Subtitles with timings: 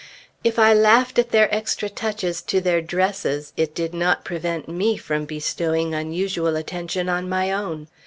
[0.43, 4.97] If I laughed at their extra touches to their dresses, it did not prevent me
[4.97, 7.87] from bestowing unusual attention on my own.